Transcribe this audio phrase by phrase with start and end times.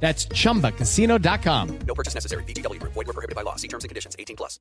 [0.00, 1.78] That's chumbacasino.com.
[1.86, 2.44] No purchase necessary.
[2.44, 2.80] BGW.
[2.82, 3.56] Void were prohibited by law.
[3.56, 4.14] See terms and conditions.
[4.18, 4.60] 18 plus.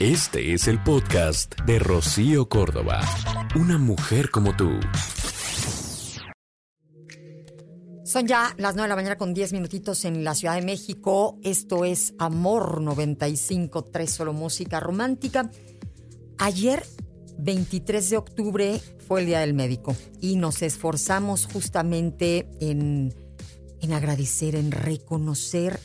[0.00, 3.00] Este es el podcast de Rocío Córdoba.
[3.54, 4.80] Una mujer como tú.
[8.04, 11.38] Son ya las 9 de la mañana con 10 minutitos en la Ciudad de México.
[11.42, 15.50] Esto es Amor 95.3, solo música romántica.
[16.38, 16.84] Ayer,
[17.38, 23.14] 23 de octubre, fue el Día del Médico y nos esforzamos justamente en,
[23.84, 25.78] en agradecer, en reconocer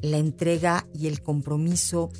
[0.00, 2.10] la entrega y el compromiso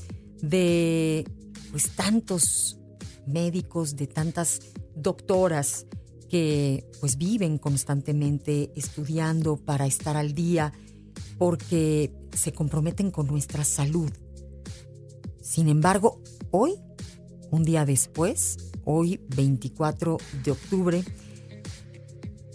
[0.43, 1.25] de
[1.71, 2.79] pues tantos
[3.27, 4.61] médicos, de tantas
[4.95, 5.87] doctoras
[6.29, 10.73] que pues viven constantemente estudiando para estar al día
[11.39, 14.11] porque se comprometen con nuestra salud.
[15.41, 16.75] Sin embargo, hoy,
[17.51, 21.05] un día después, hoy 24 de octubre,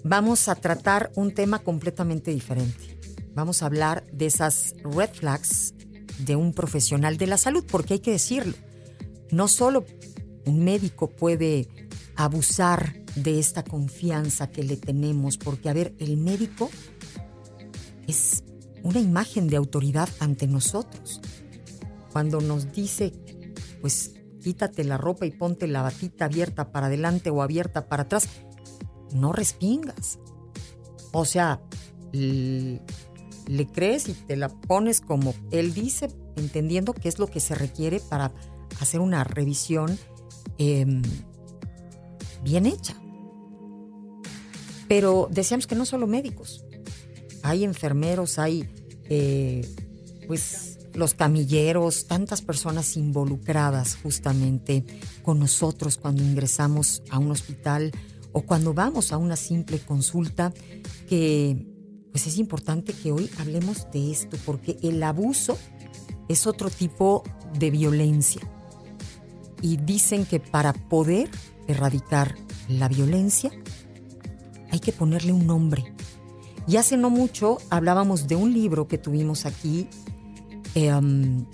[0.06, 3.00] vamos a tratar un tema completamente diferente.
[3.34, 5.74] Vamos a hablar de esas red flags
[6.20, 8.54] de un profesional de la salud, porque hay que decirlo,
[9.32, 9.84] no solo
[10.46, 11.68] un médico puede
[12.16, 16.70] abusar de esta confianza que le tenemos, porque a ver, el médico
[18.08, 18.44] es
[18.84, 21.20] una imagen de autoridad ante nosotros.
[22.12, 23.12] Cuando nos dice,
[23.82, 28.30] pues quítate la ropa y ponte la batita abierta para adelante o abierta para atrás,
[29.16, 30.20] no respingas.
[31.12, 31.62] O sea,
[32.12, 32.82] le,
[33.74, 38.00] crees y te la pones como él dice, entendiendo qué es lo que se requiere
[38.00, 38.34] para
[38.80, 39.98] hacer una revisión
[40.58, 40.86] eh,
[42.44, 42.96] bien hecha.
[44.88, 46.64] Pero deseamos que no solo médicos,
[47.44, 48.70] hay enfermeros, hay
[49.10, 49.68] eh,
[50.28, 54.86] pues los camilleros, tantas personas involucradas justamente
[55.24, 57.92] con nosotros cuando ingresamos a un hospital
[58.36, 60.54] o cuando vamos a una simple consulta,
[61.08, 61.66] que
[62.12, 65.58] pues es importante que hoy hablemos de esto, porque el abuso
[66.28, 67.24] es otro tipo
[67.58, 68.42] de violencia.
[69.62, 71.30] Y dicen que para poder
[71.70, 72.36] erradicar
[72.68, 73.52] la violencia
[74.70, 75.94] hay que ponerle un nombre.
[76.68, 79.88] Y hace no mucho hablábamos de un libro que tuvimos aquí
[80.76, 81.46] um,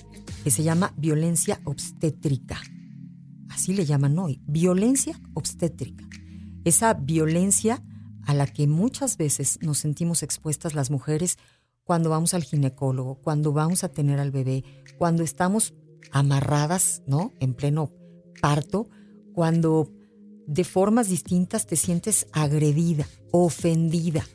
[0.44, 2.59] que se llama Violencia Obstétrica.
[3.50, 6.10] Así le llaman hoy, violencia obstétrica.
[6.63, 7.83] Esa violencia
[8.25, 11.38] a la que muchas veces nos sentimos expuestas las mujeres
[11.83, 14.63] cuando vamos al ginecólogo, cuando vamos a tener al bebé,
[14.97, 15.73] cuando estamos
[16.11, 17.33] amarradas, ¿no?
[17.39, 17.91] En pleno
[18.41, 18.89] parto,
[19.33, 19.91] cuando
[20.47, 24.25] de formas distintas te sientes agredida, ofendida.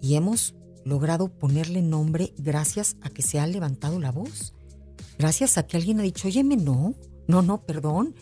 [0.00, 4.54] Y hemos logrado ponerle nombre gracias a que se ha levantado la voz.
[5.18, 6.94] Gracias a que alguien ha dicho, óyeme, no,
[7.26, 8.14] no, no, perdón.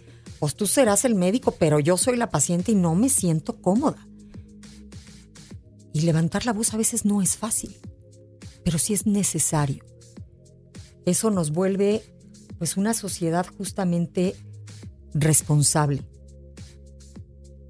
[0.42, 4.08] Pues tú serás el médico, pero yo soy la paciente y no me siento cómoda.
[5.92, 7.78] Y levantar la voz a veces no es fácil,
[8.64, 9.84] pero sí es necesario.
[11.06, 12.02] Eso nos vuelve
[12.58, 14.34] pues una sociedad justamente
[15.14, 16.02] responsable.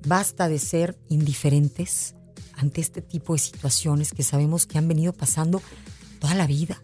[0.07, 2.15] Basta de ser indiferentes
[2.55, 5.61] ante este tipo de situaciones que sabemos que han venido pasando
[6.21, 6.83] toda la vida.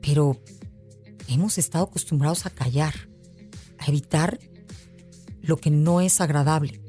[0.00, 0.40] Pero
[1.28, 2.94] hemos estado acostumbrados a callar,
[3.78, 4.38] a evitar
[5.42, 6.80] lo que no es agradable.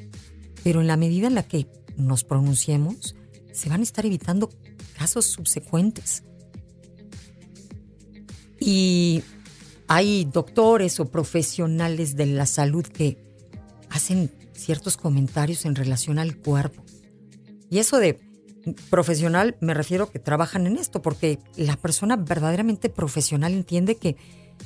[0.63, 3.15] Pero en la medida en la que nos pronunciemos,
[3.51, 4.49] se van a estar evitando
[4.97, 6.23] casos subsecuentes.
[8.59, 9.23] Y
[9.87, 13.17] hay doctores o profesionales de la salud que
[13.89, 16.83] hacen ciertos comentarios en relación al cuerpo.
[17.69, 18.19] Y eso de
[18.89, 24.17] profesional me refiero que trabajan en esto, porque la persona verdaderamente profesional entiende que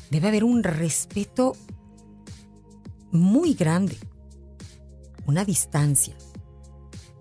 [0.10, 1.56] debe haber un respeto
[3.12, 3.98] muy grande,
[5.25, 6.16] una distancia,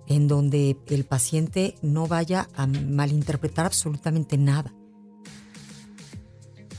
[0.07, 4.75] en donde el paciente no vaya a malinterpretar absolutamente nada.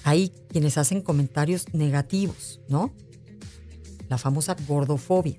[0.03, 2.93] Hay quienes hacen comentarios negativos, ¿no?
[4.09, 5.37] La famosa gordofobia.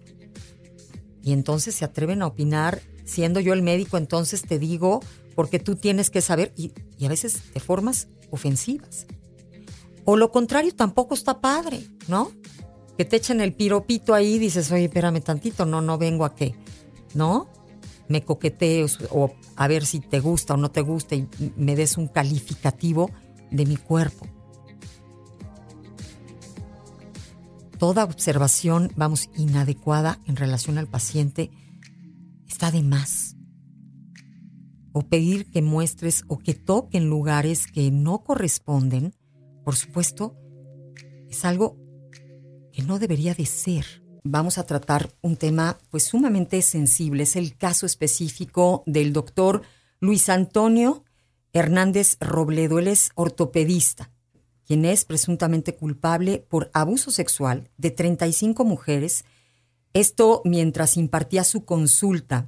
[1.22, 5.00] Y entonces se atreven a opinar, siendo yo el médico, entonces te digo,
[5.34, 9.06] porque tú tienes que saber, y, y a veces de formas ofensivas.
[10.04, 12.32] O lo contrario, tampoco está padre, ¿no?
[12.96, 16.34] Que te echen el piropito ahí y dices, oye, espérame tantito, no, no vengo a
[16.34, 16.54] qué,
[17.14, 17.48] ¿no?
[18.08, 21.96] Me coquetees o a ver si te gusta o no te gusta y me des
[21.96, 23.10] un calificativo
[23.50, 24.26] de mi cuerpo.
[27.78, 31.50] Toda observación, vamos, inadecuada en relación al paciente
[32.46, 33.34] está de más.
[34.92, 39.16] O pedir que muestres o que toquen lugares que no corresponden,
[39.64, 40.36] por supuesto,
[41.28, 41.81] es algo
[42.72, 44.02] que no debería de ser.
[44.24, 49.62] Vamos a tratar un tema pues sumamente sensible, es el caso específico del doctor
[50.00, 51.04] Luis Antonio
[51.52, 54.10] Hernández Robledo, él es ortopedista,
[54.66, 59.24] quien es presuntamente culpable por abuso sexual de 35 mujeres,
[59.92, 62.46] esto mientras impartía su consulta.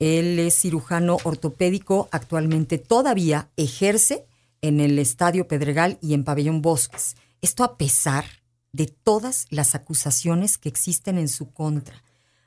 [0.00, 4.26] Él es cirujano ortopédico, actualmente todavía ejerce
[4.60, 7.14] en el Estadio Pedregal y en Pabellón Bosques.
[7.40, 8.24] Esto a pesar
[8.72, 12.02] de todas las acusaciones que existen en su contra,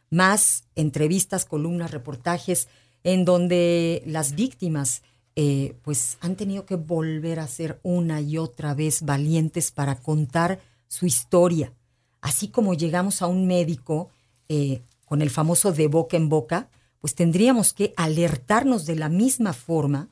[0.09, 2.67] más entrevistas, columnas, reportajes,
[3.03, 5.03] en donde las víctimas
[5.35, 10.59] eh, pues han tenido que volver a ser una y otra vez valientes para contar
[10.87, 11.73] su historia.
[12.21, 14.09] Así como llegamos a un médico
[14.49, 16.69] eh, con el famoso de boca en boca,
[16.99, 20.09] pues tendríamos que alertarnos de la misma forma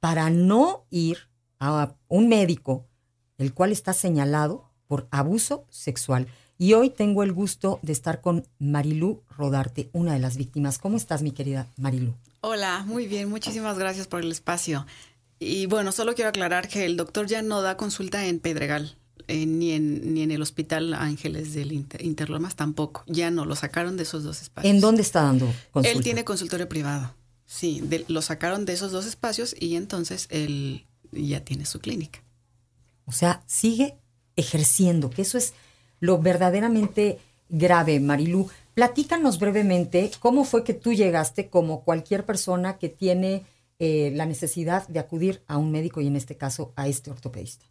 [0.00, 1.28] para no ir
[1.58, 2.86] a un médico
[3.38, 6.28] el cual está señalado por abuso sexual.
[6.58, 10.76] Y hoy tengo el gusto de estar con Marilú Rodarte, una de las víctimas.
[10.76, 12.12] ¿Cómo estás, mi querida Marilú?
[12.42, 14.84] Hola, muy bien, muchísimas gracias por el espacio.
[15.38, 18.98] Y bueno, solo quiero aclarar que el doctor ya no da consulta en Pedregal,
[19.28, 23.02] eh, ni, en, ni en el Hospital Ángeles del Interlomas tampoco.
[23.06, 24.74] Ya no, lo sacaron de esos dos espacios.
[24.74, 25.96] ¿En dónde está dando consulta?
[25.96, 27.14] Él tiene consultorio privado.
[27.46, 32.22] Sí, lo sacaron de esos dos espacios y entonces él ya tiene su clínica.
[33.06, 33.96] O sea, sigue
[34.36, 35.54] ejerciendo, que eso es
[36.00, 37.18] lo verdaderamente
[37.48, 38.48] grave, Marilú.
[38.74, 43.44] Platícanos brevemente cómo fue que tú llegaste como cualquier persona que tiene
[43.78, 47.66] eh, la necesidad de acudir a un médico y en este caso a este ortopedista.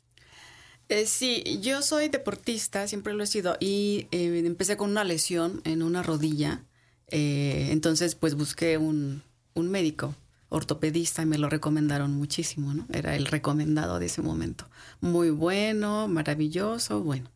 [0.90, 5.62] Eh, sí, yo soy deportista, siempre lo he sido, y eh, empecé con una lesión
[5.64, 6.64] en una rodilla.
[7.08, 9.24] entonces, pues busqué un,
[9.54, 10.16] un médico
[10.52, 12.86] ortopedista y me lo recomendaron muchísimo, ¿no?
[12.92, 14.70] Era el recomendado de ese momento.
[15.00, 17.30] Muy bueno, maravilloso, bueno.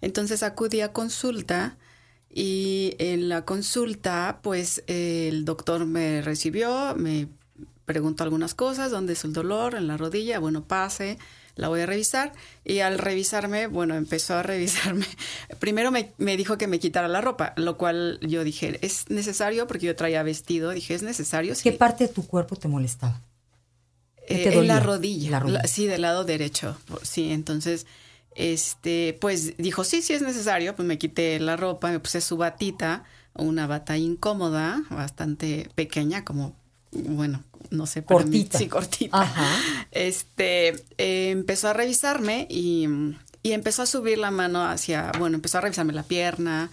[0.00, 1.78] Entonces acudí a consulta
[2.28, 7.28] y en la consulta, pues el doctor me recibió, me
[7.84, 11.18] preguntó algunas cosas, dónde es el dolor, en la rodilla, bueno, pase,
[11.56, 12.32] la voy a revisar.
[12.64, 15.06] Y al revisarme, bueno, empezó a revisarme.
[15.58, 19.66] Primero me, dijo que me quitara la ropa, lo cual yo dije, ¿es necesario?
[19.66, 21.54] Porque yo traía vestido, dije, ¿es necesario?
[21.60, 23.20] ¿Qué parte de tu cuerpo te molestaba?
[24.28, 26.76] Eh, en la rodilla, sí, del lado derecho.
[27.02, 27.86] Sí, entonces,
[28.34, 30.74] este, pues dijo, sí, sí es necesario.
[30.74, 33.04] Pues me quité la ropa, me puse su batita,
[33.34, 36.56] una bata incómoda, bastante pequeña, como
[37.08, 38.58] bueno, no sé, cortita.
[38.58, 39.32] sí, cortita.
[39.90, 42.86] Este, eh, empezó a revisarme y,
[43.42, 46.70] y, empezó a subir la mano hacia, bueno, empezó a revisarme la pierna,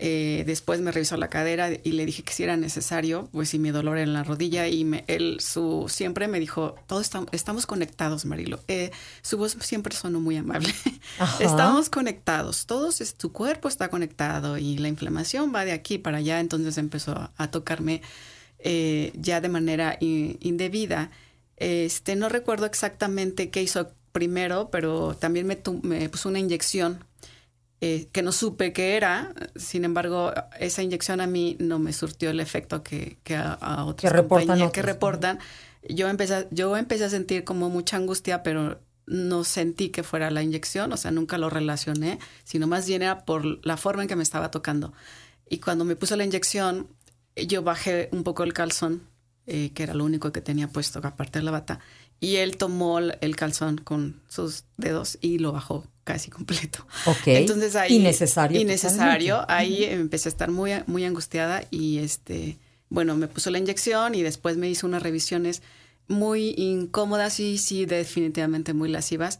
[0.00, 3.58] eh, después me revisó la cadera y le dije que si era necesario, pues si
[3.58, 8.24] mi dolor en la rodilla y me, él su, siempre me dijo, todos estamos conectados,
[8.24, 8.60] Marilo.
[8.68, 8.92] Eh,
[9.22, 10.72] su voz siempre sonó muy amable.
[11.40, 16.18] estamos conectados, todos, es, tu cuerpo está conectado y la inflamación va de aquí para
[16.18, 16.38] allá.
[16.38, 18.00] Entonces empezó a tocarme
[18.58, 21.10] eh, ya de manera indebida.
[21.56, 27.04] Este, no recuerdo exactamente qué hizo primero, pero también me, me puso una inyección
[27.80, 29.32] eh, que no supe qué era.
[29.56, 33.84] Sin embargo, esa inyección a mí no me surtió el efecto que, que a, a,
[33.84, 35.38] otras que reportan, que reportan.
[35.88, 40.42] Yo empecé, yo empecé a sentir como mucha angustia, pero no sentí que fuera la
[40.42, 44.16] inyección, o sea, nunca lo relacioné, sino más bien era por la forma en que
[44.16, 44.92] me estaba tocando.
[45.48, 46.88] Y cuando me puso la inyección,
[47.46, 49.02] yo bajé un poco el calzón,
[49.46, 51.80] eh, que era lo único que tenía puesto aparte de la bata,
[52.20, 56.86] y él tomó el calzón con sus dedos y lo bajó casi completo.
[57.06, 57.26] Ok.
[57.26, 57.96] Entonces ahí...
[57.96, 58.60] Innecesario.
[58.60, 59.44] Innecesario.
[59.48, 64.22] Ahí empecé a estar muy, muy angustiada y este, bueno, me puso la inyección y
[64.22, 65.62] después me hizo unas revisiones
[66.08, 69.38] muy incómodas y sí, definitivamente muy lascivas.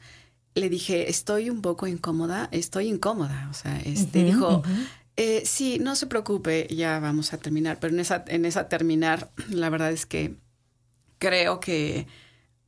[0.54, 3.48] Le dije, estoy un poco incómoda, estoy incómoda.
[3.50, 4.62] O sea, este dijo,
[5.18, 9.30] eh, sí, no se preocupe, ya vamos a terminar, pero en esa, en esa terminar,
[9.50, 10.37] la verdad es que
[11.18, 12.06] creo que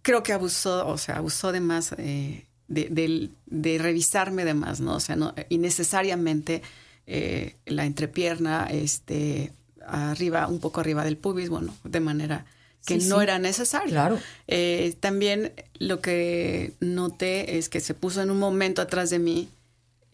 [0.02, 4.96] creo que abusó, o sea, abusó de más, eh, de, de, revisarme de más, ¿no?
[4.96, 6.62] O sea, no, innecesariamente
[7.06, 9.52] eh, la entrepierna, este,
[9.86, 12.46] arriba, un poco arriba del pubis, bueno, de manera
[12.84, 13.90] que no era necesario.
[13.90, 14.18] Claro.
[14.48, 19.48] Eh, también lo que noté es que se puso en un momento atrás de mí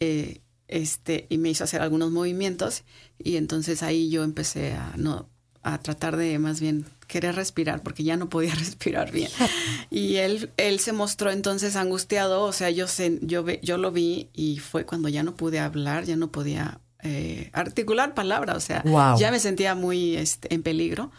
[0.00, 2.82] eh, este, y me hizo hacer algunos movimientos
[3.18, 5.28] y entonces ahí yo empecé a, no,
[5.62, 9.30] a tratar de más bien querer respirar porque ya no podía respirar bien.
[9.90, 14.28] Y él, él se mostró entonces angustiado, o sea, yo, sé, yo, yo lo vi
[14.32, 18.82] y fue cuando ya no pude hablar, ya no podía eh, articular palabras, o sea,
[18.85, 19.18] Wow.
[19.18, 21.12] ya me sentía muy este, en peligro.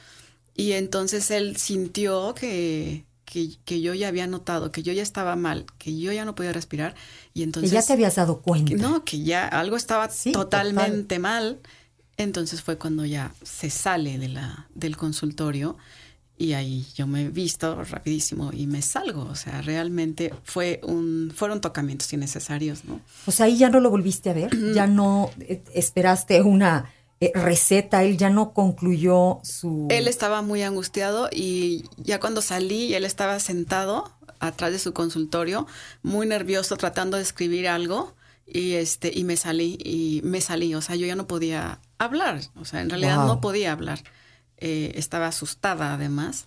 [0.56, 5.36] Y entonces él sintió que, que, que yo ya había notado, que yo ya estaba
[5.36, 6.96] mal, que yo ya no podía respirar.
[7.34, 7.72] Y Que entonces...
[7.72, 8.72] ya te habías dado cuenta.
[8.72, 11.60] que No, que ya algo estaba Sí, totalmente mal.
[12.16, 15.78] Entonces fue cuando ya se sale de la, del consultorio
[16.38, 19.24] y ahí yo me he visto rapidísimo y me salgo.
[19.24, 23.02] O sea, realmente fue un, fueron tocamientos innecesarios, ¿no?
[23.26, 27.32] O sea, ahí ya no lo volviste a ver, ya no eh, esperaste una eh,
[27.34, 29.88] receta, él ya no concluyó su...
[29.90, 35.66] Él estaba muy angustiado y ya cuando salí, él estaba sentado atrás de su consultorio,
[36.04, 38.14] muy nervioso, tratando de escribir algo
[38.46, 42.42] y este y me salí y me salí, o sea, yo ya no podía hablar,
[42.56, 43.28] o sea, en realidad Wow.
[43.28, 44.04] no podía hablar.
[44.58, 46.46] Eh, estaba asustada además.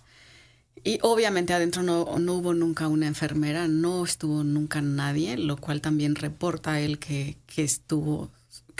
[0.83, 5.79] Y obviamente adentro no, no hubo nunca una enfermera, no estuvo nunca nadie, lo cual
[5.79, 8.31] también reporta él que, que estuvo,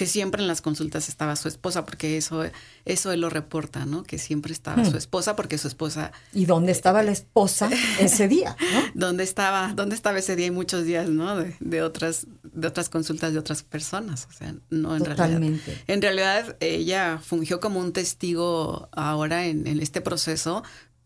[0.01, 2.43] que siempre en las consultas estaba su esposa, porque eso,
[2.85, 4.01] eso él lo reporta, ¿no?
[4.01, 8.57] Que siempre estaba su esposa, porque su esposa, ¿Y dónde estaba la esposa ese día?
[8.59, 8.81] ¿no?
[8.95, 9.73] ¿dónde estaba?
[9.75, 11.37] ¿Dónde estaba ese día y muchos días, ¿no?
[11.37, 15.27] De, de otras, de otras consultas de otras personas, o sea, no en realidad.
[15.27, 15.83] Totalmente.
[15.85, 20.63] En realidad, ella fungió como un testigo ahora en, en este proceso,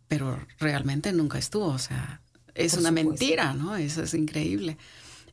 [0.08, 1.66] pero realmente nunca estuvo.
[1.66, 2.22] O sea,
[2.54, 3.10] es Por una supuesto.
[3.10, 3.75] mentira, ¿no?
[3.75, 4.78] Eso es increíble.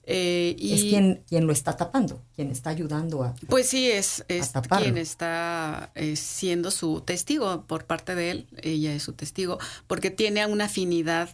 [0.05, 3.35] Eh, y Es quien, quien lo está tapando, quien está ayudando a...
[3.49, 8.47] pues sí, es, es quien está eh, siendo su testigo por parte de él.
[8.63, 11.31] Ella es su testigo, porque tiene una afinidad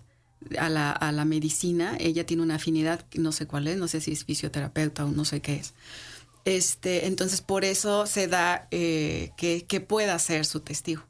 [0.58, 1.96] a la, a la medicina.
[1.98, 5.24] Ella tiene una afinidad, no sé cuál es, no sé si es fisioterapeuta o no
[5.24, 5.72] sé qué es.
[6.44, 11.02] Este, entonces, por eso se da eh, que, que pueda ser su testigo.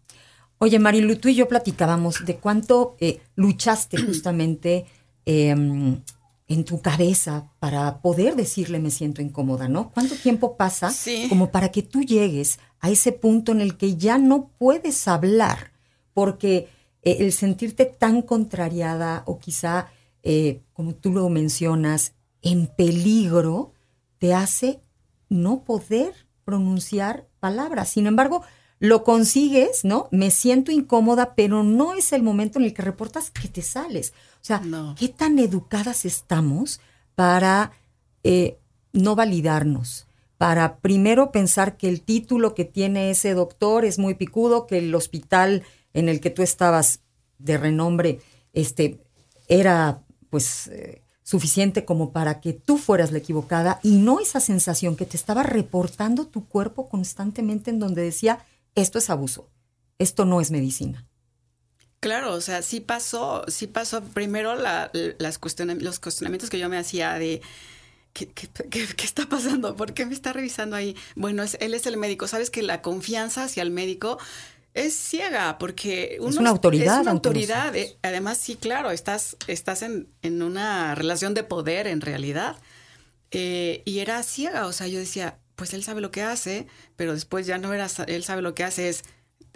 [0.59, 2.97] Oye, Marilu, tú y yo platicábamos de cuánto
[3.35, 4.87] luchaste justamente
[5.27, 5.55] eh,
[6.49, 9.91] en tu cabeza para poder decirle me siento incómoda, ¿no?
[9.91, 11.27] ¿Cuánto tiempo pasa Sí.
[11.29, 15.73] como para que tú llegues a ese punto en el que ya no puedes hablar?
[16.15, 16.69] Porque
[17.03, 19.89] eh, el sentirte tan contrariada o quizá,
[20.23, 23.73] eh, como tú lo mencionas, en peligro,
[24.19, 24.81] te hace
[25.29, 26.15] no poder
[26.45, 27.91] pronunciar palabras.
[27.91, 28.43] Sin embargo,
[28.81, 30.09] lo consigues, ¿no?
[30.11, 34.13] Me siento incómoda, pero no es el momento en el que reportas que te sales.
[34.41, 34.95] O sea, No.
[34.99, 36.81] ¿qué tan educadas estamos
[37.15, 37.73] para
[38.23, 38.59] eh,
[38.93, 40.07] no validarnos?
[40.37, 44.95] Para primero pensar que el título que tiene ese doctor es muy picudo, que el
[44.95, 47.01] hospital en el que tú estabas
[47.39, 48.21] de renombre
[48.53, 49.01] este,
[49.49, 54.95] era pues eh, suficiente como para que tú fueras la equivocada y no esa sensación
[54.95, 58.45] que te estaba reportando tu cuerpo constantemente en donde decía,
[58.81, 59.51] esto es abuso,
[59.99, 61.07] esto no es medicina.
[62.01, 66.69] Claro, o sea, sí pasó, sí pasó primero la- las cuestiona- los cuestionamientos que yo
[66.69, 67.41] me hacía de
[68.13, 69.75] ¿qué, qué, qué- qué está pasando?
[69.77, 70.97] ¿Por qué me está revisando ahí?
[71.17, 72.29] Bueno, es, él es el médico.
[72.29, 74.19] Sabes que la confianza hacia el médico
[74.75, 77.75] es ciega porque uno una autoridad Es una autoridad.
[78.03, 82.57] Además, sí, claro, estás, estás en, en una relación de poder en realidad.
[83.33, 87.13] Eh, y era ciega, o sea, yo decía, pues él sabe lo que hace, pero
[87.13, 89.03] después ya no era, él sabe lo que hace, es,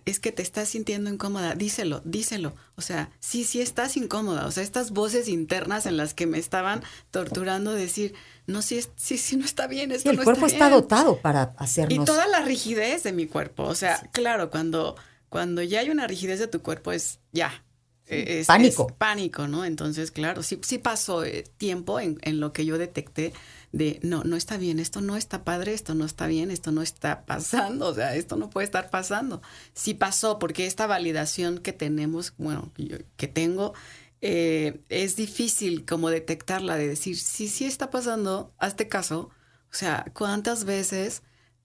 [0.04, 2.54] es que te estás sintiendo incómoda, díselo, díselo.
[2.74, 6.38] O sea, sí, sí estás incómoda, o sea, estas voces internas en las que me
[6.38, 6.82] estaban
[7.12, 8.14] torturando, decir,
[8.48, 11.18] no, sí, es- sí, sí, no está bien, esto Sí, el no cuerpo está dotado
[11.20, 12.04] para Y hacernos...
[12.04, 14.96] toda la rigidez de mi cuerpo, o sea, claro, cuando,
[15.28, 17.64] cuando ya hay una rigidez de tu cuerpo es ya.
[18.08, 18.88] eh, es- Pánico.
[18.90, 19.64] es pánico, ¿no?
[19.64, 23.32] Entonces, claro, sí, sí pasó eh, tiempo en, en lo que yo detecté
[23.72, 26.82] de, no, no está bien, esto no está padre, esto no está bien, esto no
[26.82, 29.40] está pasando, o sea, esto no puede estar pasando.
[29.74, 33.72] Sí pasó, porque esta validación que tenemos, bueno, yo- que tengo,
[34.20, 39.30] eh, es difícil como detectarla, de decir, sí, sí está pasando, hazte caso.
[39.70, 41.22] O sea, ¿cuántas veces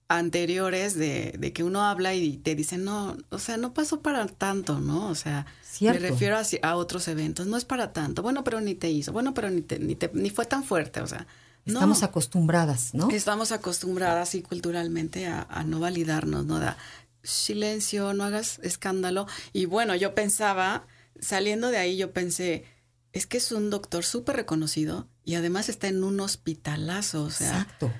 [0.08, 4.26] anteriores de, de que uno habla y te dicen, no, o sea, no pasó para
[4.26, 5.08] tanto, ¿no?
[5.10, 6.00] O sea, Cierto.
[6.00, 9.12] me refiero a, a otros eventos, no es para tanto, bueno, pero ni te hizo,
[9.12, 11.26] bueno, pero ni, te, ni, te- ni fue tan fuerte, o sea,
[11.68, 11.74] no.
[11.74, 13.10] Estamos acostumbradas, ¿no?
[13.10, 16.58] Estamos acostumbradas y culturalmente a, a no validarnos, ¿no?
[16.58, 16.76] Da
[17.22, 19.26] silencio, no hagas escándalo.
[19.52, 20.86] Y bueno, yo pensaba,
[21.20, 22.64] saliendo de ahí, yo pensé,
[23.12, 27.60] es que es un doctor súper reconocido y además está en un hospitalazo, o sea,
[27.62, 27.92] Exacto.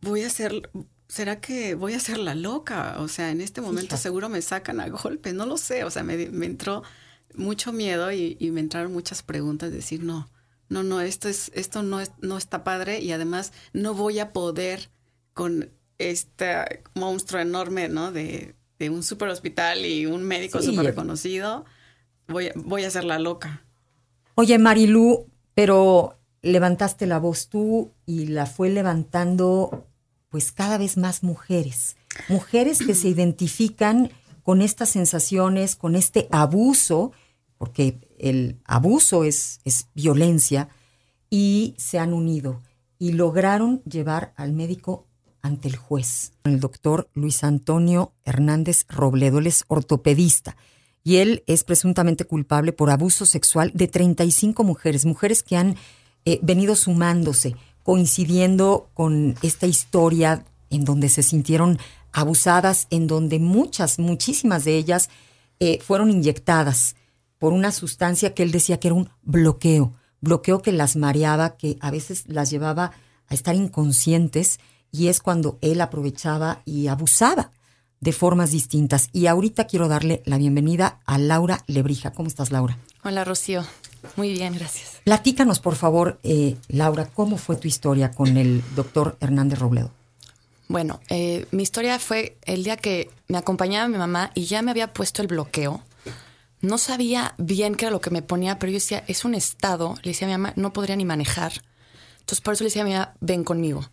[0.00, 0.70] voy a ser,
[1.08, 2.96] ¿será que voy a ser la loca?
[2.98, 6.02] O sea, en este momento seguro me sacan a golpes, no lo sé, o sea,
[6.02, 6.82] me, me entró
[7.34, 10.28] mucho miedo y, y me entraron muchas preguntas, de decir, no,
[10.74, 14.32] no, no, esto es, esto no es, no está padre y además no voy a
[14.32, 14.90] poder
[15.32, 18.10] con este monstruo enorme, ¿no?
[18.12, 20.66] De, de un super hospital y un médico Sí.
[20.70, 21.64] súper reconocido,
[22.28, 23.64] voy, a- voy a ser la loca.
[24.34, 29.86] Oye, Marilú, pero levantaste la voz tú y la fue levantando
[30.28, 31.96] pues cada vez más mujeres.
[32.28, 34.10] Mujeres que se identifican
[34.42, 37.12] con estas sensaciones, con este abuso,
[37.64, 39.58] porque el abuso es,
[39.94, 40.68] violencia,
[41.30, 42.60] y se han unido
[42.98, 45.06] y lograron llevar al médico
[45.40, 46.34] ante el juez.
[46.44, 50.58] El doctor Luis Antonio Hernández Robledo, él es ortopedista
[51.02, 55.76] y él es presuntamente culpable por abuso sexual de 35 mujeres, mujeres que han
[56.26, 61.78] eh, venido sumándose, coincidiendo con esta historia en donde se sintieron
[62.12, 65.08] abusadas, en donde muchas, muchísimas de ellas
[65.60, 66.94] eh, fueron inyectadas
[67.44, 71.76] por una sustancia que él decía que era un bloqueo, bloqueo que las mareaba, que
[71.82, 72.92] a veces las llevaba
[73.28, 74.60] a estar inconscientes
[74.90, 77.50] y es cuando él aprovechaba y abusaba
[78.00, 79.10] de formas distintas.
[79.12, 82.14] Y ahorita quiero darle la bienvenida a Laura Lebrija.
[82.14, 82.78] ¿Cómo estás, Laura?
[83.02, 83.62] Hola, Rocío.
[84.16, 85.02] Muy bien, gracias.
[85.04, 89.90] Platícanos, por favor, eh, Laura, ¿cómo fue tu historia con el doctor Hernández Robledo?
[90.68, 94.70] Bueno, eh, mi historia fue el día que me acompañaba mi mamá y ya me
[94.70, 95.82] había puesto el bloqueo.
[96.64, 99.96] No sabía bien qué era lo que me ponía, pero yo decía, es un estado.
[100.02, 101.52] Le decía a mi mamá, no podría ni manejar.
[102.20, 103.90] Entonces, por eso le decía a mi mamá, ven conmigo.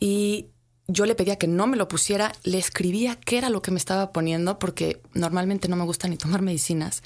[0.00, 0.48] Y
[0.88, 3.78] yo le pedía que no me lo pusiera, le escribía qué era lo que me
[3.78, 7.02] estaba poniendo, porque normalmente no me gusta ni tomar medicinas,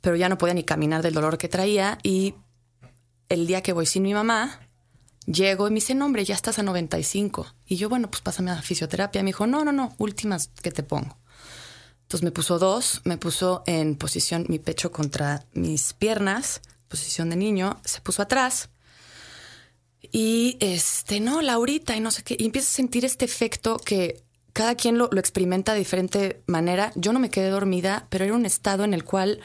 [0.00, 1.98] pero ya no podía ni caminar del dolor que traía.
[2.02, 2.34] Y
[3.28, 4.60] el día que voy sin mi mamá,
[5.26, 7.46] llego y me dice, no, hombre, ya estás a 95.
[7.66, 9.22] Y yo, bueno, pues pásame a fisioterapia.
[9.22, 11.18] Me dijo, no, no, no, últimas que te pongo.
[12.06, 17.36] Entonces me puso dos, me puso en posición mi pecho contra mis piernas, posición de
[17.36, 18.68] niño, se puso atrás.
[20.12, 22.36] Y este, no, Laurita, y no sé qué.
[22.38, 24.22] Y empiezo a sentir este efecto que
[24.52, 26.92] cada quien lo, lo experimenta de diferente manera.
[26.94, 29.40] Yo no me quedé dormida, pero era un estado en el cual,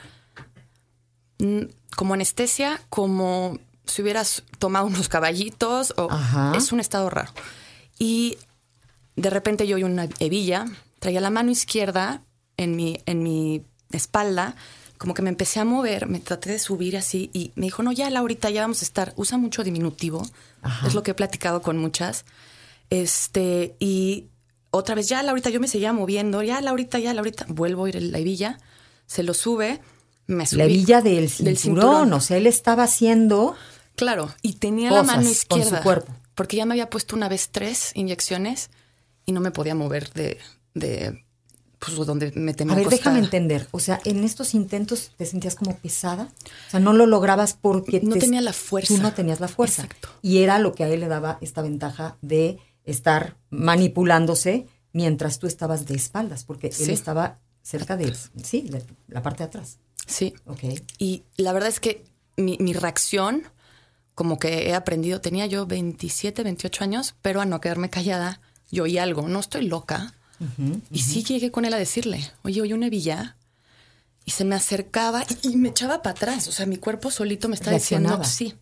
[1.39, 1.61] mm,
[1.95, 6.53] como anestesia, como si hubieras tomado unos caballitos, o Ajá.
[6.55, 7.31] es un estado raro.
[7.97, 8.37] Y
[9.15, 10.65] de repente yo oí una hebilla,
[10.99, 12.21] traía la mano izquierda
[12.61, 14.55] en mi, en mi espalda,
[14.97, 17.91] como que me empecé a mover, me traté de subir así y me dijo, no,
[17.91, 19.13] ya Laurita, ya vamos a estar.
[19.15, 20.21] Usa mucho diminutivo,
[20.85, 22.23] es lo que he platicado con muchas.
[22.89, 24.27] Este, y
[24.69, 28.01] otra vez, ya Laurita, yo me seguía moviendo, ya Laurita, ya Laurita, vuelvo a ir
[28.01, 28.59] la hebilla,
[29.07, 29.81] se lo sube,
[30.27, 30.59] me subí.
[30.59, 33.55] La hebilla del cinturón, o sea, él estaba haciendo...
[33.95, 35.81] Claro, y tenía la mano con su izquierda.
[35.83, 36.13] cuerpo.
[36.35, 38.69] Porque ya me había puesto una vez tres inyecciones
[39.25, 40.37] y no me podía mover de,
[40.73, 41.25] de
[41.83, 43.67] pues, donde me tenía A ver, déjame entender.
[43.71, 46.29] O sea, en estos intentos te sentías como pesada.
[46.67, 48.93] O sea, no lo lograbas porque No te- tenía la fuerza.
[48.95, 49.83] Tú no tenías la fuerza.
[49.83, 50.09] Exacto.
[50.21, 55.47] Y era lo que a él le daba esta ventaja de estar manipulándose mientras tú
[55.47, 58.13] estabas de espaldas, porque él estaba cerca de,
[58.43, 59.77] sí, de la parte de atrás.
[60.05, 60.33] Sí.
[60.45, 60.63] Ok.
[60.97, 62.03] Y la verdad es que
[62.37, 63.43] mi, mi reacción,
[64.15, 68.41] como que he aprendido, tenía yo 27, 28 años, pero a no quedarme callada,
[68.71, 70.13] yo oí algo, no estoy loca.
[70.91, 73.37] Y sí llegué con él a decirle, oye, oí una hebilla.
[74.25, 76.47] Y se me acercaba y, y me echaba para atrás.
[76.47, 78.23] O sea, mi cuerpo solito me está diciendo, Reaccionaba.
[78.25, 78.55] sí.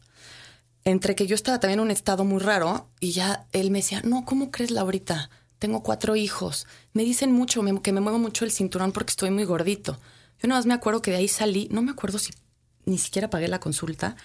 [0.85, 4.01] Entre que yo estaba también en un estado muy raro y ya él me decía,
[4.03, 5.29] no, ¿cómo crees, Laurita?
[5.59, 6.65] Tengo cuatro hijos.
[6.93, 9.99] Me dicen mucho me- que me muevo mucho el cinturón porque estoy muy gordito.
[10.41, 12.31] Yo nada más me acuerdo que de ahí salí, no me acuerdo si
[12.85, 14.15] ni siquiera pagué la consulta.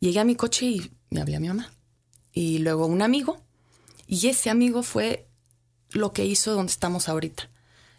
[0.00, 1.70] Llegué a mi coche y me hablé a mi mamá.
[2.34, 3.40] Y luego un amigo.
[4.06, 5.26] Y ese amigo fue
[5.90, 7.48] lo que hizo donde estamos ahorita.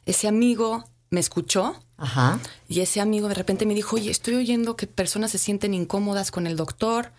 [0.06, 2.40] Ese amigo me escuchó Ajá.
[2.68, 6.32] y ese amigo de repente me dijo, oye, estoy oyendo que personas se sienten incómodas
[6.32, 7.12] con el doctor.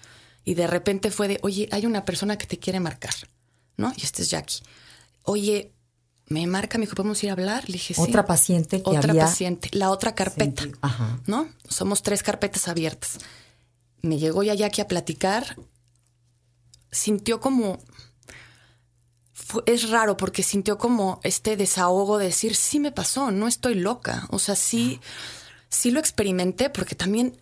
[0.45, 3.15] Y de repente fue de, oye, hay una persona que te quiere marcar,
[3.77, 3.93] ¿no?
[3.97, 4.63] Y este es Jackie.
[5.23, 5.75] Oye,
[6.31, 7.69] me marca, me dijo, ¿podemos ir a hablar?
[7.69, 8.01] Le dije, sí.
[8.01, 9.69] Otra paciente que Otra había paciente.
[9.73, 10.65] La otra carpeta.
[10.81, 11.21] Ajá.
[11.27, 11.49] ¿no?
[11.69, 13.19] Somos tres carpetas abiertas.
[14.01, 15.57] Me llegó ya Jackie a platicar.
[16.91, 17.79] Sintió como...
[19.67, 24.27] es raro porque sintió como este desahogo de decir, sí me pasó, no estoy loca.
[24.31, 25.01] O sea, sí,
[25.69, 27.37] sí lo experimenté porque también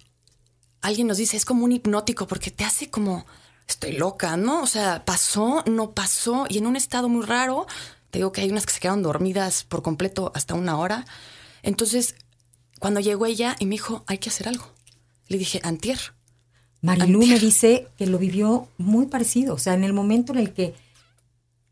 [0.80, 3.26] alguien nos dice, es como un hipnótico porque te hace como,
[3.68, 4.62] estoy loca, ¿no?
[4.62, 7.66] O sea, pasó, no pasó y en un estado muy raro.
[8.10, 11.04] Te digo que hay unas que se quedaron dormidas por completo hasta una hora.
[11.62, 12.14] Entonces,
[12.78, 14.66] cuando llegó ella y me dijo, hay que hacer algo.
[15.28, 15.98] Le dije, antier.
[16.80, 19.54] Marilú me dice que lo vivió muy parecido.
[19.54, 20.74] O sea, en el momento en el que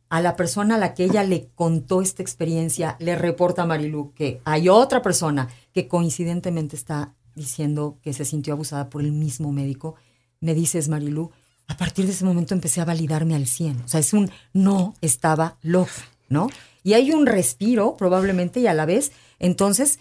[0.09, 4.13] a la persona a la que ella le contó esta experiencia, le reporta a Marilú
[4.15, 9.53] que hay otra persona que coincidentemente está diciendo que se sintió abusada por el mismo
[9.53, 9.97] médico,
[10.41, 11.31] me dices, Marilú,
[11.69, 13.83] a partir de ese momento empecé a validarme al 100.
[13.83, 15.93] O sea, es un no estaba loca,
[16.29, 16.49] ¿no?
[16.87, 19.99] y hay un respiro probablemente y a la vez, entonces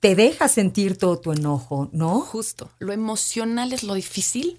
[0.00, 2.20] te deja sentir todo tu enojo, ¿no?
[2.20, 2.70] Justo.
[2.78, 4.58] Lo emocional es lo difícil.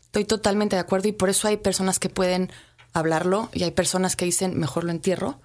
[0.00, 2.50] Estoy totalmente de acuerdo y por eso hay personas que pueden
[2.92, 5.40] hablarlo y hay personas que dicen mejor lo entierro.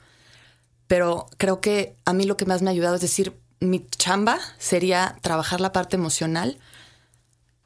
[0.87, 4.39] Pero creo que a mí lo que más me ha ayudado es decir, mi chamba
[4.57, 6.59] sería trabajar la parte emocional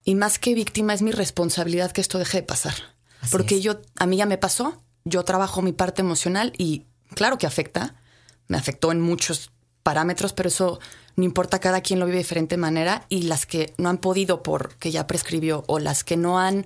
[0.03, 2.73] y más que víctima es mi responsabilidad que esto deje de pasar.
[3.21, 3.63] Así Porque es.
[3.63, 7.95] yo, a mí ya me pasó, yo trabajo mi parte emocional y claro que afecta,
[8.47, 9.51] me afectó en muchos
[9.83, 10.79] parámetros, pero eso
[11.15, 14.43] no importa, cada quien lo vive de diferente manera y las que no han podido
[14.43, 16.65] porque ya prescribió o las que no han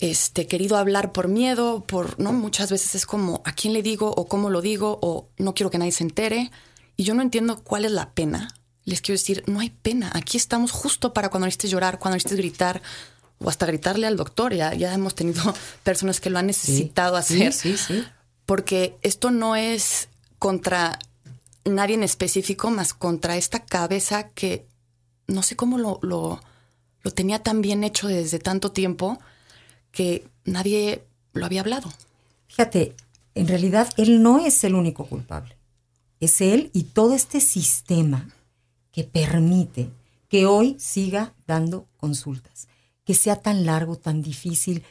[0.00, 2.32] este, querido hablar por miedo, por, ¿no?
[2.32, 5.70] Muchas veces es como, ¿a quién le digo o cómo lo digo o no quiero
[5.70, 6.50] que nadie se entere?
[6.96, 8.54] Y yo no entiendo cuál es la pena.
[8.84, 10.10] Les quiero decir, no hay pena.
[10.14, 12.82] Aquí estamos justo para cuando necesites llorar, cuando necesites gritar
[13.38, 14.54] o hasta gritarle al doctor.
[14.54, 17.52] Ya, ya hemos tenido personas que lo han necesitado Sí, hacer.
[17.52, 18.04] Sí, sí.
[18.46, 20.98] Porque esto no es contra
[21.64, 24.66] nadie en específico, más contra esta cabeza que
[25.28, 26.42] no sé cómo lo, lo,
[27.02, 29.20] lo tenía tan bien hecho desde tanto tiempo
[29.92, 31.92] que nadie lo había hablado.
[32.48, 32.94] Fíjate,
[33.34, 35.56] en realidad él no es el único culpable.
[36.20, 38.28] Es él y todo este sistema
[38.90, 39.90] que permite
[40.28, 42.68] que hoy siga dando consultas,
[43.04, 44.82] que sea tan largo, tan difícil.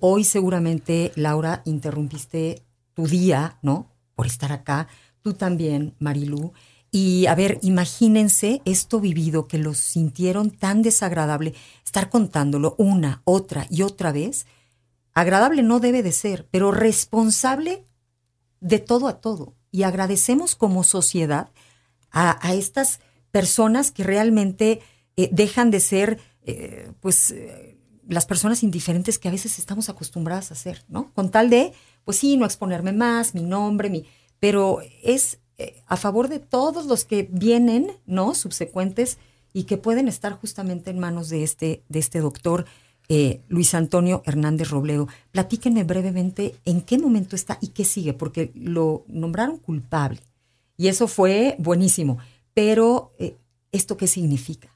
[0.00, 2.62] Hoy seguramente, Laura, interrumpiste
[2.94, 3.86] tu día, ¿no?
[4.14, 4.88] Por estar acá.
[5.22, 6.52] Tú también, Marilú.
[6.90, 13.66] Y a ver, imagínense esto vivido, que lo sintieron tan desagradable, estar contándolo una, otra
[13.70, 14.46] y otra vez.
[15.12, 17.84] Agradable no debe de ser, pero responsable
[18.60, 19.54] de todo a todo.
[19.70, 21.50] Y agradecemos como sociedad
[22.10, 22.98] a, estas
[23.30, 24.80] personas que realmente
[25.16, 30.50] eh, dejan de ser, eh, pues, eh, las personas indiferentes que a veces estamos acostumbradas
[30.50, 31.12] a ser, ¿no?
[31.14, 31.72] Con tal de,
[32.04, 34.06] pues sí, no exponerme más, mi nombre, mi.
[34.40, 35.38] Pero es
[35.86, 38.34] a favor de todos los que vienen, ¿no?
[38.34, 39.18] Subsecuentes
[39.52, 42.66] y que pueden estar justamente en manos de este, de este doctor
[43.08, 45.08] eh, Luis Antonio Hernández Robledo.
[45.32, 50.20] Platíquenme brevemente en qué momento está y qué sigue, porque lo nombraron culpable.
[50.76, 52.18] Y eso fue buenísimo.
[52.54, 53.36] Pero, eh,
[53.72, 54.68] ¿esto qué significa?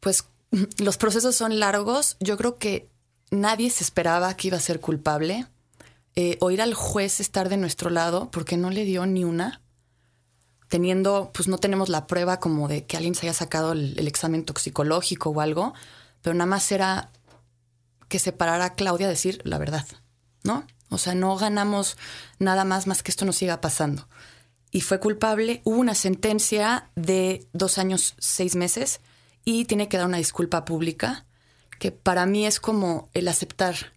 [0.00, 0.24] Pues
[0.78, 2.16] los procesos son largos.
[2.18, 2.88] Yo creo que
[3.30, 5.46] nadie se esperaba que iba a ser culpable.
[6.16, 9.60] Eh, al juez estar de nuestro lado porque no le dio ni una.
[10.68, 14.08] Teniendo, pues no tenemos la prueba como de que alguien se haya sacado el, el
[14.08, 15.74] examen toxicológico o algo,
[16.22, 17.10] pero nada más era
[18.08, 19.86] que se parara a Claudia a decir la verdad,
[20.42, 20.66] ¿no?
[20.88, 21.96] O sea, no ganamos
[22.38, 24.08] nada más más que esto nos siga pasando.
[24.70, 29.00] Y fue culpable, hubo una sentencia de dos años, seis meses,
[29.44, 31.26] y tiene que dar una disculpa pública,
[31.78, 33.93] que para mí es como el aceptar,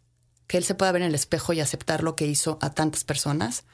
[0.47, 3.03] que él se pueda ver en el espejo y aceptar lo que hizo a tantas
[3.03, 3.65] personas.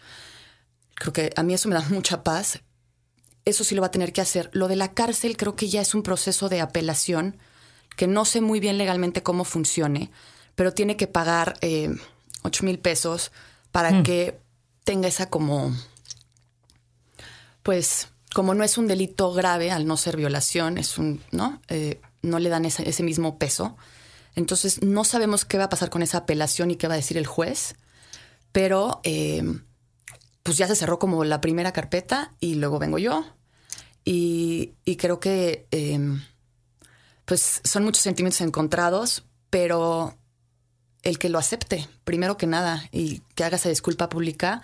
[0.96, 2.62] Creo que a mí eso me da mucha paz.
[3.46, 4.50] Eso sí lo va a tener que hacer.
[4.54, 7.38] Lo de la cárcel creo que ya es un proceso de apelación
[7.96, 10.10] que no sé muy bien legalmente cómo funcione,
[10.56, 11.94] pero tiene que pagar eh,
[12.44, 13.32] 8 mil pesos
[13.72, 14.40] para que
[14.84, 15.76] tenga esa como,
[17.64, 21.62] pues, como no es un delito grave al no ser violación, es un, ¿no?
[21.70, 23.78] Eh, no le dan ese, ese mismo peso.
[24.36, 27.18] Entonces, no sabemos qué va a pasar con esa apelación y qué va a decir
[27.18, 27.76] el juez,
[28.52, 29.44] pero eh,
[30.44, 33.26] pues ya se cerró como la primera carpeta y luego vengo yo.
[34.06, 36.00] Y, creo que eh,
[37.26, 40.18] pues son muchos sentimientos encontrados, pero
[41.04, 44.62] el que lo acepte, primero que nada, y que haga esa disculpa pública,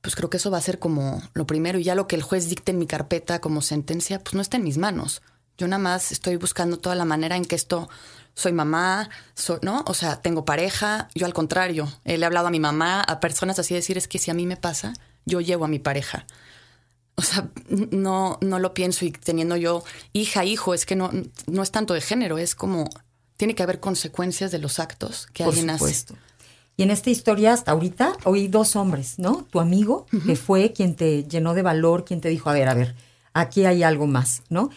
[0.00, 1.78] pues creo que eso va a ser como lo primero.
[1.78, 4.56] Y ya lo que el juez dicte en mi carpeta como sentencia, pues no está
[4.56, 5.22] en mis manos.
[5.58, 7.88] Yo nada más estoy buscando toda la manera en que esto
[8.34, 9.08] soy mamá,
[9.62, 9.84] ¿no?
[9.86, 11.08] O sea, tengo pareja.
[11.14, 14.08] Yo al contrario, eh, le he hablado a mi mamá, a personas así, decir es
[14.08, 14.92] que si a mí me pasa,
[15.24, 16.26] yo llevo a mi pareja.
[17.16, 21.10] O sea, no, no lo pienso y teniendo yo hija, hijo, es que no,
[21.46, 22.90] no es tanto de género, es como
[23.36, 26.16] tiene que haber consecuencias de los actos que Por alguien supuesto.
[26.76, 29.46] Y en esta historia, hasta ahorita, oí dos hombres, ¿no?
[29.50, 32.74] Tu amigo, que fue quien te llenó de valor, quien te dijo, a ver, a
[32.74, 32.96] ver,
[33.32, 34.70] aquí hay algo más, ¿no?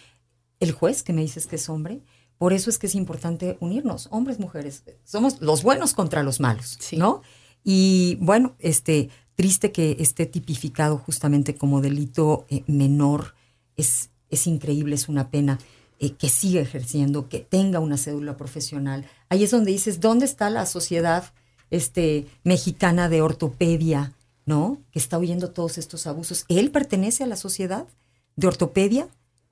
[0.60, 2.02] El juez, que me dices que es hombre.
[2.38, 4.84] Por eso es que es importante unirnos, hombres, mujeres.
[5.04, 6.98] Somos los buenos contra los malos, Sí.
[6.98, 7.22] ¿no?
[7.64, 13.36] Y bueno, este, triste que esté tipificado justamente como delito eh, menor.
[13.76, 15.60] Es, es increíble, es una pena
[16.00, 19.06] eh, que siga ejerciendo, que tenga una cédula profesional.
[19.30, 21.34] Ahí es donde dices, ¿dónde está la sociedad
[21.72, 24.14] este, mexicana de ortopedia,
[24.46, 24.80] ¿no?
[24.92, 26.46] Que está oyendo todos estos abusos.
[26.50, 27.88] Él pertenece a la sociedad
[28.36, 29.08] de ortopedia.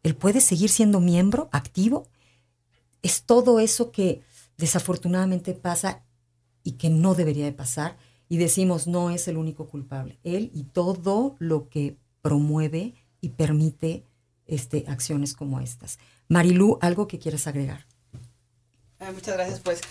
[0.06, 2.08] Él puede seguir siendo miembro activo.
[3.02, 4.22] Es todo eso que
[4.56, 6.04] desafortunadamente pasa
[6.64, 7.98] y que no debería de pasar.
[8.28, 10.20] y decimos, no es el único culpable.
[10.24, 14.04] Él y todo lo que promueve y permite
[14.46, 15.98] este, acciones como estas.
[16.28, 17.86] Marilú, ¿algo que quieras agregar?
[19.00, 19.82] Ah, muchas gracias, pues.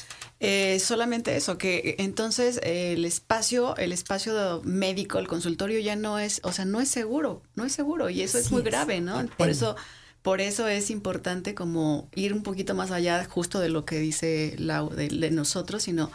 [0.41, 6.19] Eh, solamente eso, que entonces eh, el espacio, el espacio médico, el consultorio ya no
[6.19, 9.01] es, o sea, no es seguro, no es seguro y eso es muy es, grave,
[9.01, 9.25] ¿no?
[9.37, 9.77] Por eso,
[10.25, 14.57] por eso es importante como ir un poquito más allá justo de lo que dice
[14.59, 16.11] Lau, de, de nosotros, sino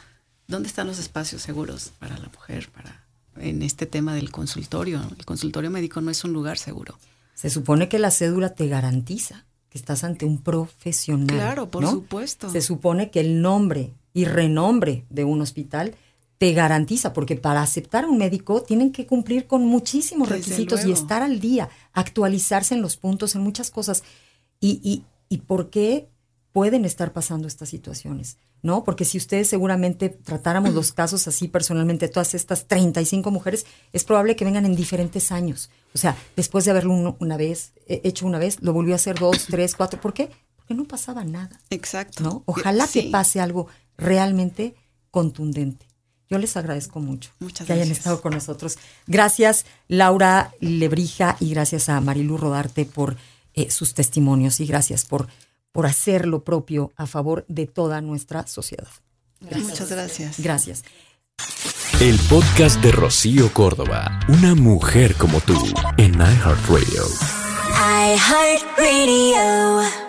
[0.47, 3.05] dónde están los espacios seguros para la mujer, para
[3.37, 4.99] en este tema del consultorio.
[5.15, 6.97] El consultorio médico no es un lugar seguro.
[7.35, 11.27] Se supone que la cédula te garantiza que estás ante un profesional.
[11.27, 11.91] Claro, por ¿no?
[11.91, 12.49] supuesto.
[12.49, 15.93] Se supone que el nombre y renombre de un hospital
[16.39, 20.85] te garantiza, porque para aceptar a un médico tienen que cumplir con muchísimos Desde requisitos
[20.85, 24.03] y estar al día, actualizarse en los puntos, en muchas cosas.
[24.61, 26.09] ¿Y, y, y por qué
[26.51, 28.37] pueden estar pasando estas situaciones?
[28.61, 28.83] ¿No?
[28.83, 34.35] Porque si ustedes seguramente tratáramos los casos así personalmente, todas estas 35 mujeres, es probable
[34.35, 35.69] que vengan en diferentes años.
[35.93, 38.95] O sea, después de haberlo uno- una vez, eh, hecho una vez, lo volvió a
[38.95, 39.99] hacer dos, tres, cuatro.
[40.01, 40.29] ¿Por qué?
[40.55, 41.59] Porque no pasaba nada.
[41.69, 42.23] Exacto.
[42.23, 42.43] ¿no?
[42.45, 44.75] Ojalá que pase algo realmente
[45.11, 45.85] contundente.
[46.29, 48.77] Yo les agradezco mucho Muchas que hayan estado con nosotros.
[49.07, 53.17] Gracias, Laura Lebrija, y gracias a Marilu Rodarte por
[53.55, 55.27] eh, sus testimonios y gracias por,
[55.71, 58.87] por hacer lo propio a favor de toda nuestra sociedad.
[59.41, 60.39] Muchas gracias.
[60.39, 60.83] Gracias.
[61.99, 65.57] El podcast de Rocío Córdoba, una mujer como tú,
[65.97, 67.03] en iHeartRadio.
[68.15, 70.08] iHeartRadio.